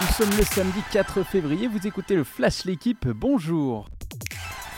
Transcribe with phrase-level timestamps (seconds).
[0.00, 3.86] Nous sommes le samedi 4 février, vous écoutez le Flash L'équipe, bonjour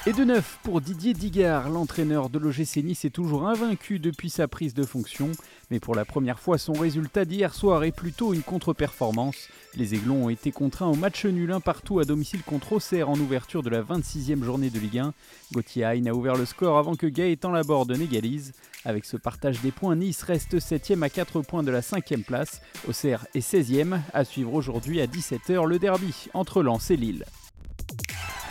[0.04, 4.48] et de neuf pour Didier Digard, l'entraîneur de l'OGC Nice est toujours invaincu depuis sa
[4.48, 5.30] prise de fonction,
[5.70, 9.48] mais pour la première fois son résultat d'hier soir est plutôt une contre-performance.
[9.76, 13.18] Les Aiglons ont été contraints au match nul un partout à domicile contre Auxerre en
[13.18, 15.14] ouverture de la 26e journée de Ligue 1.
[15.52, 18.54] Gauthier Hain a ouvert le score avant que Gaëtan Laborde n'égalise.
[18.84, 22.60] Avec ce partage des points, Nice reste 7e à 4 points de la 5e place.
[22.88, 27.24] Auxerre est 16e, à suivre aujourd'hui à 17h le derby entre Lens et Lille.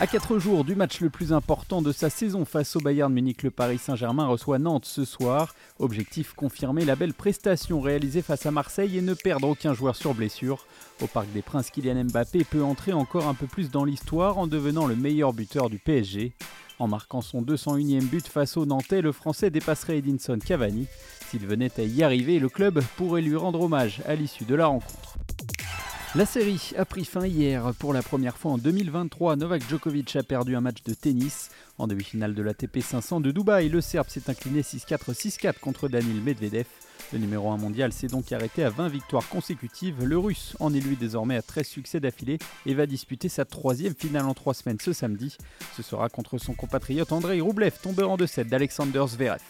[0.02, 3.44] À 4 jours du match le plus important de sa saison face au Bayern Munich,
[3.44, 5.54] le Paris Saint-Germain reçoit Nantes ce soir.
[5.78, 10.12] Objectif confirmer la belle prestation réalisée face à Marseille et ne perdre aucun joueur sur
[10.12, 10.66] blessure.
[11.00, 14.48] Au Parc des Princes, Kylian Mbappé peut entrer encore un peu plus dans l'histoire en
[14.48, 16.32] devenant le meilleur buteur du PSG.
[16.80, 20.88] En marquant son 201e but face au Nantais, le Français dépasserait Edinson Cavani.
[21.30, 24.66] S'il venait à y arriver, le club pourrait lui rendre hommage à l'issue de la
[24.66, 25.16] rencontre.
[26.14, 27.72] La série a pris fin hier.
[27.78, 31.48] Pour la première fois en 2023, Novak Djokovic a perdu un match de tennis.
[31.78, 36.20] En demi-finale de l'ATP 500 de Dubaï, le Serbe s'est incliné 6-4, 6-4 contre Daniil
[36.20, 36.66] Medvedev.
[37.14, 40.04] Le numéro 1 mondial s'est donc arrêté à 20 victoires consécutives.
[40.04, 43.94] Le russe en est lui désormais à 13 succès d'affilée et va disputer sa troisième
[43.94, 45.38] finale en 3 semaines ce samedi.
[45.74, 49.40] Ce sera contre son compatriote Andrei Roublev, tombeur en 2-7 d'Alexander Zverev.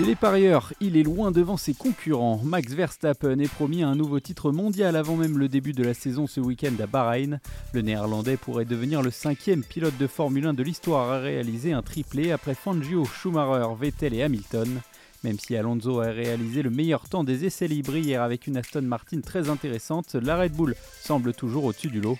[0.00, 2.40] Chez les parieurs, il est loin devant ses concurrents.
[2.42, 6.26] Max Verstappen est promis un nouveau titre mondial avant même le début de la saison
[6.26, 7.38] ce week-end à Bahreïn.
[7.74, 11.82] Le néerlandais pourrait devenir le cinquième pilote de Formule 1 de l'histoire à réaliser un
[11.82, 14.80] triplé après Fangio, Schumacher, Vettel et Hamilton.
[15.22, 18.80] Même si Alonso a réalisé le meilleur temps des essais libres hier avec une Aston
[18.80, 22.16] Martin très intéressante, la Red Bull semble toujours au-dessus du lot.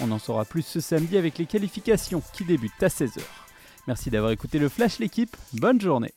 [0.00, 3.22] On en saura plus ce samedi avec les qualifications qui débutent à 16h.
[3.88, 6.12] Merci d'avoir écouté le Flash l'équipe, bonne journée